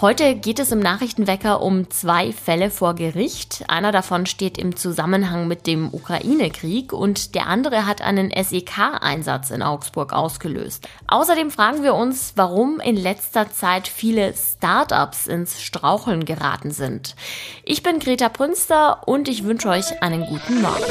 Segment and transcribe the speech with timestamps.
[0.00, 3.64] Heute geht es im Nachrichtenwecker um zwei Fälle vor Gericht.
[3.66, 9.60] Einer davon steht im Zusammenhang mit dem Ukraine-Krieg und der andere hat einen SEK-Einsatz in
[9.60, 10.88] Augsburg ausgelöst.
[11.08, 17.16] Außerdem fragen wir uns, warum in letzter Zeit viele Start-ups ins Straucheln geraten sind.
[17.64, 20.84] Ich bin Greta Prünster und ich wünsche euch einen guten Morgen.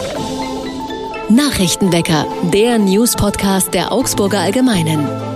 [1.30, 5.27] Nachrichtenwecker, der News-Podcast der Augsburger Allgemeinen.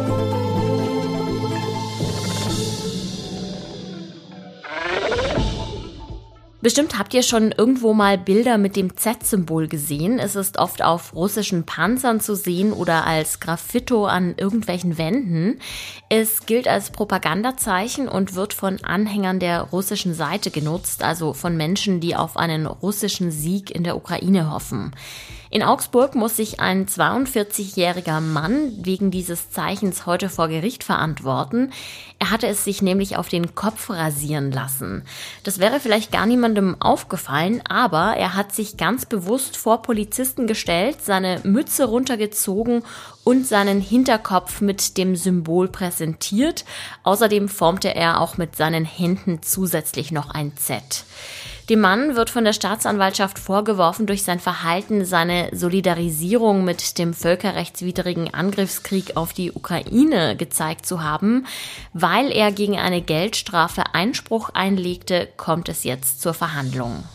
[6.62, 10.20] Bestimmt habt ihr schon irgendwo mal Bilder mit dem Z-Symbol gesehen.
[10.20, 15.60] Es ist oft auf russischen Panzern zu sehen oder als Graffito an irgendwelchen Wänden.
[16.10, 22.00] Es gilt als Propagandazeichen und wird von Anhängern der russischen Seite genutzt, also von Menschen,
[22.00, 24.92] die auf einen russischen Sieg in der Ukraine hoffen.
[25.54, 31.74] In Augsburg muss sich ein 42-jähriger Mann wegen dieses Zeichens heute vor Gericht verantworten.
[32.20, 35.04] Er hatte es sich nämlich auf den Kopf rasieren lassen.
[35.44, 41.00] Das wäre vielleicht gar niemandem aufgefallen, aber er hat sich ganz bewusst vor Polizisten gestellt,
[41.04, 42.84] seine Mütze runtergezogen
[43.26, 46.64] und seinen Hinterkopf mit dem Symbol präsentiert.
[47.04, 51.04] Außerdem formte er auch mit seinen Händen zusätzlich noch ein Z.
[51.72, 58.34] Dem Mann wird von der Staatsanwaltschaft vorgeworfen, durch sein Verhalten seine Solidarisierung mit dem völkerrechtswidrigen
[58.34, 61.46] Angriffskrieg auf die Ukraine gezeigt zu haben.
[61.94, 67.06] Weil er gegen eine Geldstrafe Einspruch einlegte, kommt es jetzt zur Verhandlung.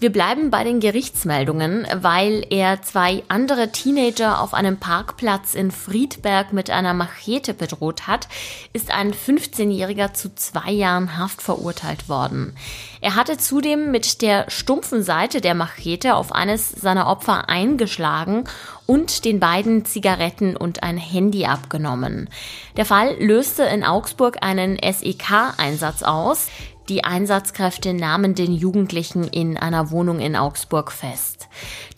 [0.00, 6.52] Wir bleiben bei den Gerichtsmeldungen, weil er zwei andere Teenager auf einem Parkplatz in Friedberg
[6.52, 8.28] mit einer Machete bedroht hat,
[8.72, 12.54] ist ein 15-Jähriger zu zwei Jahren Haft verurteilt worden.
[13.00, 18.44] Er hatte zudem mit der stumpfen Seite der Machete auf eines seiner Opfer eingeschlagen
[18.86, 22.30] und den beiden Zigaretten und ein Handy abgenommen.
[22.76, 26.46] Der Fall löste in Augsburg einen SEK-Einsatz aus.
[26.88, 31.48] Die Einsatzkräfte nahmen den Jugendlichen in einer Wohnung in Augsburg fest.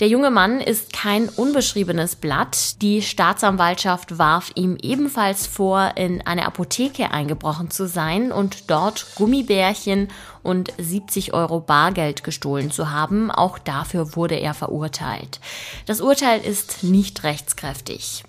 [0.00, 2.82] Der junge Mann ist kein unbeschriebenes Blatt.
[2.82, 10.08] Die Staatsanwaltschaft warf ihm ebenfalls vor, in eine Apotheke eingebrochen zu sein und dort Gummibärchen
[10.42, 13.30] und 70 Euro Bargeld gestohlen zu haben.
[13.30, 15.38] Auch dafür wurde er verurteilt.
[15.86, 18.24] Das Urteil ist nicht rechtskräftig.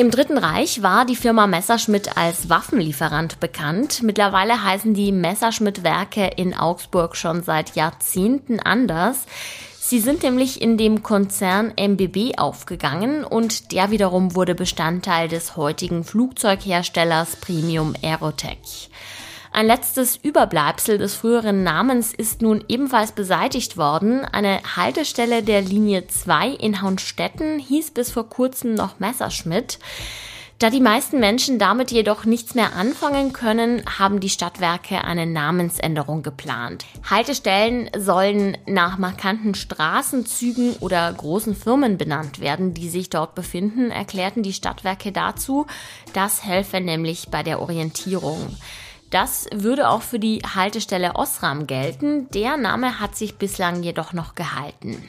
[0.00, 4.00] Im Dritten Reich war die Firma Messerschmitt als Waffenlieferant bekannt.
[4.04, 9.26] Mittlerweile heißen die Messerschmitt-Werke in Augsburg schon seit Jahrzehnten anders.
[9.80, 16.04] Sie sind nämlich in dem Konzern MBB aufgegangen und der wiederum wurde Bestandteil des heutigen
[16.04, 18.90] Flugzeugherstellers Premium Aerotech.
[19.52, 24.24] Ein letztes Überbleibsel des früheren Namens ist nun ebenfalls beseitigt worden.
[24.24, 29.78] Eine Haltestelle der Linie 2 in Haunstetten hieß bis vor kurzem noch Messerschmidt.
[30.58, 36.24] Da die meisten Menschen damit jedoch nichts mehr anfangen können, haben die Stadtwerke eine Namensänderung
[36.24, 36.84] geplant.
[37.08, 44.42] Haltestellen sollen nach markanten Straßenzügen oder großen Firmen benannt werden, die sich dort befinden, erklärten
[44.42, 45.66] die Stadtwerke dazu.
[46.12, 48.56] Das helfe nämlich bei der Orientierung.
[49.10, 52.28] Das würde auch für die Haltestelle Osram gelten.
[52.30, 55.02] Der Name hat sich bislang jedoch noch gehalten.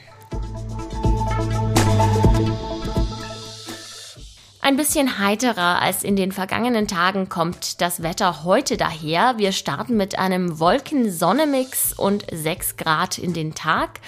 [4.62, 9.34] Ein bisschen heiterer als in den vergangenen Tagen kommt das Wetter heute daher.
[9.36, 14.00] Wir starten mit einem Wolken-Sonne-Mix und 6 Grad in den Tag.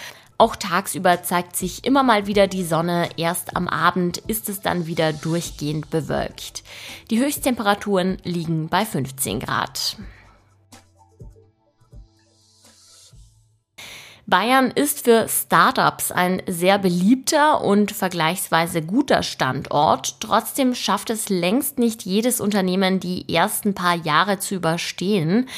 [0.43, 3.11] Auch tagsüber zeigt sich immer mal wieder die Sonne.
[3.17, 6.65] Erst am Abend ist es dann wieder durchgehend bewölkt.
[7.13, 9.97] Die Höchsttemperaturen liegen bei 15 Grad.
[14.33, 20.23] Bayern ist für Startups ein sehr beliebter und vergleichsweise guter Standort.
[20.23, 25.51] Trotzdem schafft es längst nicht jedes Unternehmen, die ersten paar Jahre zu überstehen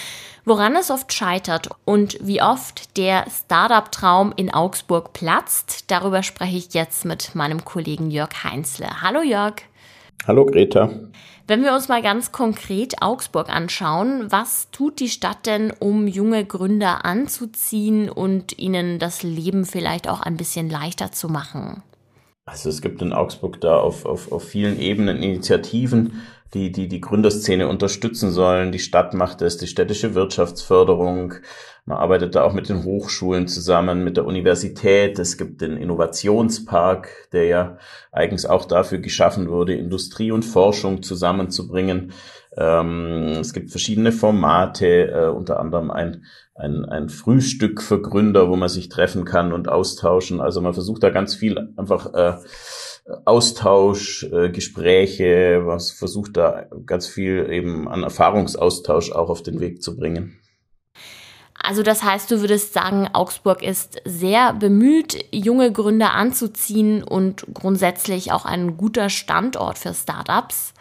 [0.44, 5.90] woran es oft scheitert und wie oft der Startup-Traum in Augsburg platzt.
[5.90, 9.00] Darüber spreche ich jetzt mit meinem Kollegen Jörg Heinzle.
[9.00, 9.54] Hallo Jörg.
[10.26, 10.90] Hallo Greta.
[11.46, 16.46] Wenn wir uns mal ganz konkret Augsburg anschauen, was tut die Stadt denn, um junge
[16.46, 21.82] Gründer anzuziehen und ihnen das Leben vielleicht auch ein bisschen leichter zu machen?
[22.46, 27.00] Also es gibt in Augsburg da auf, auf, auf vielen Ebenen Initiativen, die, die die
[27.00, 28.70] Gründerszene unterstützen sollen.
[28.70, 31.34] Die Stadt macht es, die städtische Wirtschaftsförderung.
[31.86, 35.18] Man arbeitet da auch mit den Hochschulen zusammen, mit der Universität.
[35.18, 37.78] Es gibt den Innovationspark, der ja
[38.12, 42.12] eigens auch dafür geschaffen wurde, Industrie und Forschung zusammenzubringen.
[42.56, 46.24] Ähm, es gibt verschiedene Formate, äh, unter anderem ein,
[46.54, 50.40] ein, ein Frühstück für Gründer, wo man sich treffen kann und austauschen.
[50.40, 52.34] Also man versucht da ganz viel einfach äh,
[53.24, 59.82] Austausch, äh, Gespräche, was versucht da ganz viel eben an Erfahrungsaustausch auch auf den Weg
[59.82, 60.38] zu bringen.
[61.64, 68.32] Also das heißt, du würdest sagen, Augsburg ist sehr bemüht, junge Gründer anzuziehen und grundsätzlich
[68.32, 70.74] auch ein guter Standort für Startups.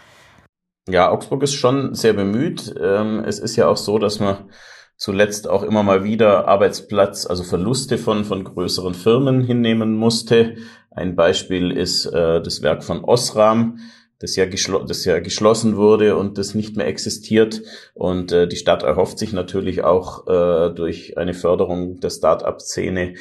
[0.88, 2.76] Ja, Augsburg ist schon sehr bemüht.
[2.80, 4.50] Ähm, es ist ja auch so, dass man
[4.98, 10.56] zuletzt auch immer mal wieder Arbeitsplatz, also Verluste von, von größeren Firmen hinnehmen musste.
[10.92, 13.80] Ein Beispiel ist äh, das Werk von Osram,
[14.20, 17.62] das ja, das ja geschlossen wurde und das nicht mehr existiert.
[17.94, 23.16] Und äh, die Stadt erhofft sich natürlich auch äh, durch eine Förderung der Start-up-Szene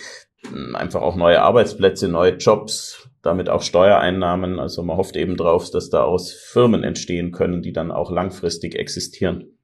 [0.74, 4.58] einfach auch neue Arbeitsplätze, neue Jobs, damit auch Steuereinnahmen.
[4.58, 8.74] Also man hofft eben drauf, dass da aus Firmen entstehen können, die dann auch langfristig
[8.74, 9.58] existieren.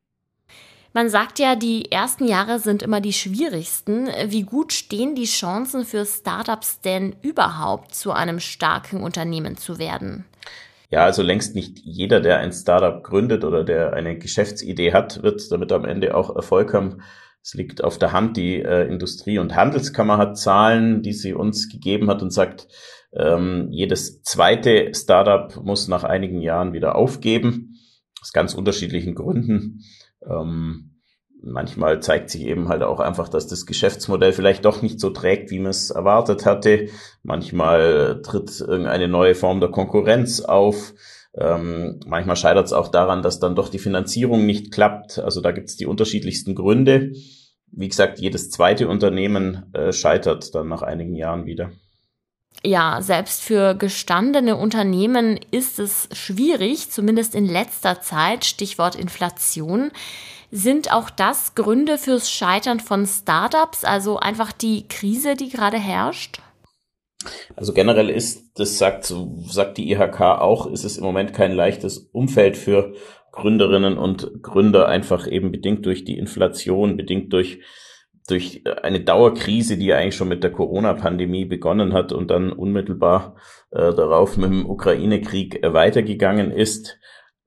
[0.95, 4.09] Man sagt ja, die ersten Jahre sind immer die schwierigsten.
[4.27, 10.25] Wie gut stehen die Chancen für Startups denn überhaupt, zu einem starken Unternehmen zu werden?
[10.91, 15.53] Ja, also längst nicht jeder, der ein Startup gründet oder der eine Geschäftsidee hat, wird
[15.53, 17.03] damit am Ende auch Erfolg haben.
[17.43, 21.69] Es liegt auf der Hand, die äh, Industrie- und Handelskammer hat Zahlen, die sie uns
[21.69, 22.69] gegeben hat und sagt,
[23.13, 27.77] ähm, jedes zweite Startup muss nach einigen Jahren wieder aufgeben,
[28.21, 29.81] aus ganz unterschiedlichen Gründen.
[30.29, 31.01] Ähm,
[31.43, 35.51] manchmal zeigt sich eben halt auch einfach, dass das Geschäftsmodell vielleicht doch nicht so trägt,
[35.51, 36.89] wie man es erwartet hatte.
[37.23, 40.95] Manchmal tritt irgendeine neue Form der Konkurrenz auf.
[41.35, 45.19] Ähm, manchmal scheitert es auch daran, dass dann doch die Finanzierung nicht klappt.
[45.19, 47.13] Also da gibt es die unterschiedlichsten Gründe.
[47.71, 51.71] Wie gesagt, jedes zweite Unternehmen äh, scheitert dann nach einigen Jahren wieder.
[52.65, 59.93] Ja, selbst für gestandene Unternehmen ist es schwierig, zumindest in letzter Zeit, Stichwort Inflation.
[60.51, 66.41] Sind auch das Gründe fürs Scheitern von Startups, also einfach die Krise, die gerade herrscht?
[67.55, 69.13] Also generell ist, das sagt,
[69.47, 72.95] sagt die IHK auch, ist es im Moment kein leichtes Umfeld für
[73.33, 77.61] Gründerinnen und Gründer, einfach eben bedingt durch die Inflation, bedingt durch
[78.31, 83.37] durch eine Dauerkrise, die eigentlich schon mit der Corona-Pandemie begonnen hat und dann unmittelbar
[83.71, 86.99] äh, darauf mit dem Ukraine-Krieg äh, weitergegangen ist.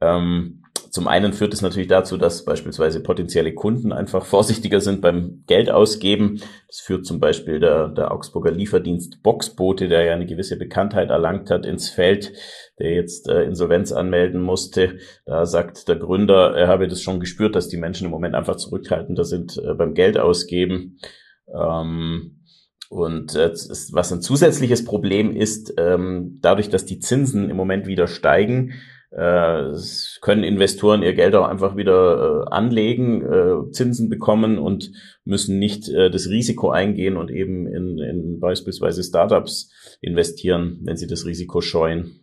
[0.01, 0.60] Ähm,
[0.91, 5.71] zum einen führt es natürlich dazu, dass beispielsweise potenzielle Kunden einfach vorsichtiger sind beim Geld
[5.71, 6.41] ausgeben.
[6.67, 11.49] Das führt zum Beispiel der, der Augsburger Lieferdienst Boxbote, der ja eine gewisse Bekanntheit erlangt
[11.49, 12.33] hat, ins Feld,
[12.77, 14.97] der jetzt äh, Insolvenz anmelden musste.
[15.25, 18.57] Da sagt der Gründer, er habe das schon gespürt, dass die Menschen im Moment einfach
[18.57, 20.99] zurückhaltender sind äh, beim Geld ausgeben.
[21.47, 22.41] Ähm,
[22.89, 23.53] und äh,
[23.93, 28.73] was ein zusätzliches Problem ist, ähm, dadurch, dass die Zinsen im Moment wieder steigen,
[29.11, 29.73] äh,
[30.21, 34.91] können Investoren ihr Geld auch einfach wieder äh, anlegen, äh, Zinsen bekommen und
[35.25, 39.69] müssen nicht äh, das Risiko eingehen und eben in, in beispielsweise Startups
[39.99, 42.21] investieren, wenn sie das Risiko scheuen.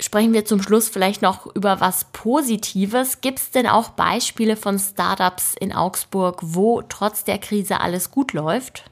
[0.00, 3.20] Sprechen wir zum Schluss vielleicht noch über was Positives.
[3.20, 8.32] Gibt es denn auch Beispiele von Startups in Augsburg, wo trotz der Krise alles gut
[8.32, 8.90] läuft?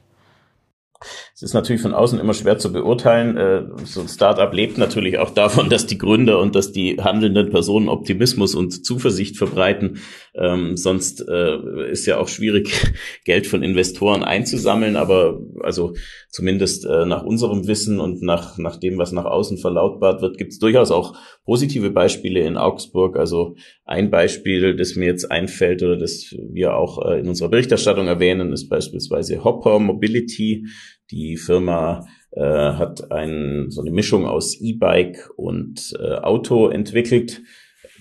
[1.33, 3.35] Es ist natürlich von außen immer schwer zu beurteilen.
[3.35, 7.49] Äh, so ein Startup lebt natürlich auch davon, dass die Gründer und dass die handelnden
[7.49, 9.99] Personen Optimismus und Zuversicht verbreiten.
[10.35, 12.93] Ähm, sonst äh, ist ja auch schwierig,
[13.25, 14.95] Geld von Investoren einzusammeln.
[14.95, 15.93] Aber also
[16.29, 20.51] zumindest äh, nach unserem Wissen und nach, nach dem, was nach außen verlautbart wird, gibt
[20.51, 21.15] es durchaus auch
[21.45, 23.17] positive Beispiele in Augsburg.
[23.17, 23.55] Also
[23.85, 28.69] ein Beispiel, das mir jetzt einfällt oder das wir auch in unserer Berichterstattung erwähnen, ist
[28.69, 30.67] beispielsweise Hopper Mobility.
[31.11, 37.41] Die Firma äh, hat ein, so eine Mischung aus E-Bike und äh, Auto entwickelt.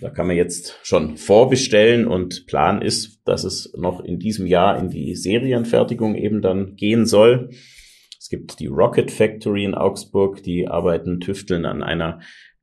[0.01, 4.79] Da kann man jetzt schon vorbestellen und Plan ist, dass es noch in diesem Jahr
[4.79, 7.51] in die Serienfertigung eben dann gehen soll.
[8.19, 12.21] Es gibt die Rocket Factory in Augsburg, die arbeiten, tüfteln an einer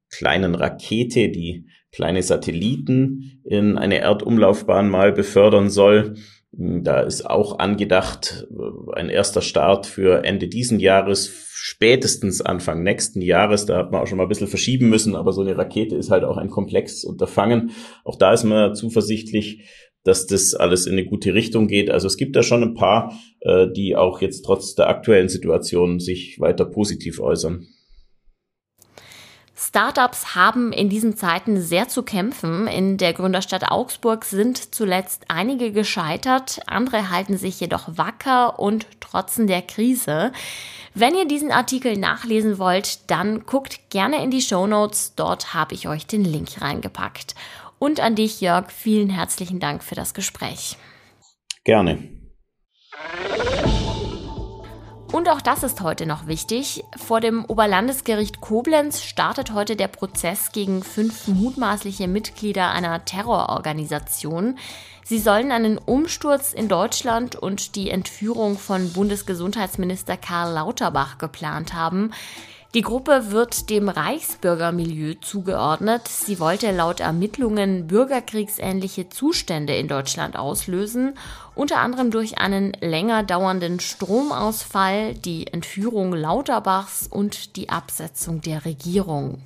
[0.10, 6.15] kleinen Rakete, die kleine Satelliten in eine Erdumlaufbahn mal befördern soll.
[6.60, 13.22] Da ist auch angedacht äh, ein erster Start für Ende diesen Jahres, spätestens Anfang nächsten
[13.22, 13.68] Jahres.
[13.68, 16.10] Da hat man auch schon mal ein bisschen verschieben müssen, aber so eine Rakete ist
[16.10, 17.72] halt auch ein komplexes Unterfangen.
[18.04, 19.70] Auch da ist man zuversichtlich,
[20.04, 21.92] dass das alles in eine gute Richtung geht.
[21.92, 26.00] Also es gibt da schon ein paar, äh, die auch jetzt trotz der aktuellen Situation
[26.00, 27.68] sich weiter positiv äußern.
[29.60, 32.68] Startups haben in diesen Zeiten sehr zu kämpfen.
[32.68, 39.48] In der Gründerstadt Augsburg sind zuletzt einige gescheitert, andere halten sich jedoch wacker und trotzen
[39.48, 40.32] der Krise.
[40.94, 45.16] Wenn ihr diesen Artikel nachlesen wollt, dann guckt gerne in die Show Notes.
[45.16, 47.34] Dort habe ich euch den Link reingepackt.
[47.80, 50.78] Und an dich, Jörg, vielen herzlichen Dank für das Gespräch.
[51.64, 52.10] Gerne.
[55.12, 56.84] Und auch das ist heute noch wichtig.
[56.98, 64.58] Vor dem Oberlandesgericht Koblenz startet heute der Prozess gegen fünf mutmaßliche Mitglieder einer Terrororganisation.
[65.06, 72.12] Sie sollen einen Umsturz in Deutschland und die Entführung von Bundesgesundheitsminister Karl Lauterbach geplant haben.
[72.77, 76.07] Die Gruppe wird dem Reichsbürgermilieu zugeordnet.
[76.07, 81.17] Sie wollte laut Ermittlungen bürgerkriegsähnliche Zustände in Deutschland auslösen,
[81.55, 89.41] unter anderem durch einen länger dauernden Stromausfall, die Entführung Lauterbachs und die Absetzung der Regierung.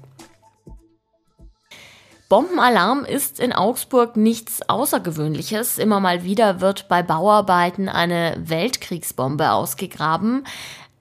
[2.31, 5.77] Bombenalarm ist in Augsburg nichts Außergewöhnliches.
[5.77, 10.45] Immer mal wieder wird bei Bauarbeiten eine Weltkriegsbombe ausgegraben.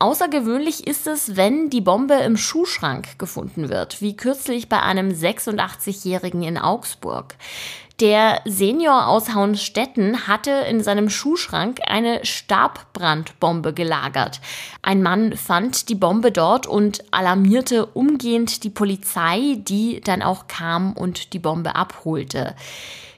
[0.00, 6.42] Außergewöhnlich ist es, wenn die Bombe im Schuhschrank gefunden wird, wie kürzlich bei einem 86-Jährigen
[6.42, 7.36] in Augsburg.
[8.00, 14.40] Der Senior aus Haunstetten hatte in seinem Schuhschrank eine Stabbrandbombe gelagert.
[14.80, 20.94] Ein Mann fand die Bombe dort und alarmierte umgehend die Polizei, die dann auch kam
[20.94, 22.56] und die Bombe abholte.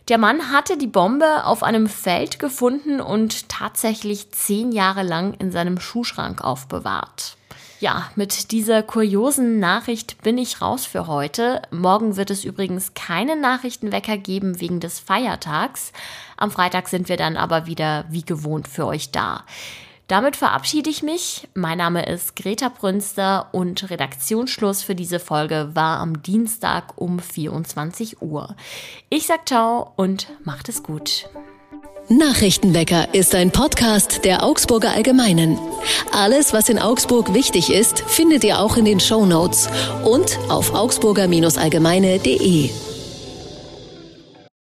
[0.08, 5.52] Der Mann hatte die Bombe auf einem Feld gefunden und tatsächlich zehn Jahre lang in
[5.52, 7.36] seinem Schuhschrank aufbewahrt.
[7.78, 11.62] Ja, mit dieser kuriosen Nachricht bin ich raus für heute.
[11.70, 15.92] Morgen wird es übrigens keinen Nachrichtenwecker geben wegen des Feiertags.
[16.36, 19.44] Am Freitag sind wir dann aber wieder wie gewohnt für euch da.
[20.12, 21.48] Damit verabschiede ich mich.
[21.54, 28.20] Mein Name ist Greta Brünster und Redaktionsschluss für diese Folge war am Dienstag um 24
[28.20, 28.54] Uhr.
[29.08, 31.30] Ich sag ciao und macht es gut.
[32.10, 35.58] Nachrichtenwecker ist ein Podcast der Augsburger Allgemeinen.
[36.12, 39.70] Alles, was in Augsburg wichtig ist, findet ihr auch in den Show Notes
[40.04, 42.91] und auf augsburger-allgemeine.de.